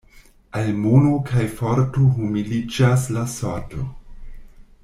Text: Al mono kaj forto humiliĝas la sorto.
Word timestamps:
Al 0.59 0.69
mono 0.85 1.11
kaj 1.27 1.43
forto 1.59 2.07
humiliĝas 2.15 3.07
la 3.19 3.29
sorto. 3.39 3.87